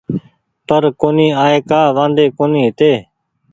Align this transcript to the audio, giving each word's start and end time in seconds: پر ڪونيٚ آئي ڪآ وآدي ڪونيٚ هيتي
پر 0.67 0.83
ڪونيٚ 1.01 1.37
آئي 1.43 1.57
ڪآ 1.69 1.81
وآدي 1.95 2.25
ڪونيٚ 2.37 2.65
هيتي 2.65 2.91